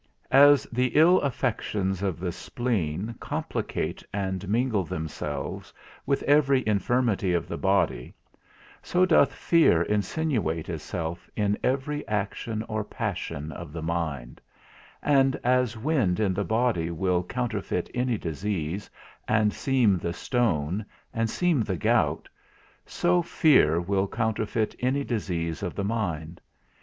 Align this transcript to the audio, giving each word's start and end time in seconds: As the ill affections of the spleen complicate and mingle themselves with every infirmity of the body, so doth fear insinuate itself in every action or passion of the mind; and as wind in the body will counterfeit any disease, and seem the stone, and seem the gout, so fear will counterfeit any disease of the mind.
As 0.31 0.63
the 0.71 0.87
ill 0.95 1.21
affections 1.21 2.01
of 2.01 2.19
the 2.19 2.31
spleen 2.31 3.13
complicate 3.19 4.03
and 4.11 4.49
mingle 4.49 4.83
themselves 4.83 5.71
with 6.07 6.23
every 6.23 6.63
infirmity 6.65 7.33
of 7.33 7.47
the 7.47 7.55
body, 7.59 8.15
so 8.81 9.05
doth 9.05 9.31
fear 9.31 9.83
insinuate 9.83 10.69
itself 10.69 11.29
in 11.35 11.55
every 11.63 12.01
action 12.07 12.63
or 12.67 12.83
passion 12.83 13.51
of 13.51 13.71
the 13.71 13.83
mind; 13.83 14.41
and 15.03 15.35
as 15.43 15.77
wind 15.77 16.19
in 16.19 16.33
the 16.33 16.43
body 16.45 16.89
will 16.89 17.21
counterfeit 17.21 17.87
any 17.93 18.17
disease, 18.17 18.89
and 19.27 19.53
seem 19.53 19.99
the 19.99 20.13
stone, 20.13 20.83
and 21.13 21.29
seem 21.29 21.61
the 21.61 21.77
gout, 21.77 22.27
so 22.87 23.21
fear 23.21 23.79
will 23.79 24.07
counterfeit 24.07 24.73
any 24.79 25.03
disease 25.03 25.61
of 25.61 25.75
the 25.75 25.83
mind. 25.85 26.41